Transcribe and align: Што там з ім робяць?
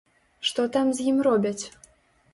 Што 0.51 0.65
там 0.77 0.87
з 1.01 1.05
ім 1.11 1.21
робяць? 1.31 1.65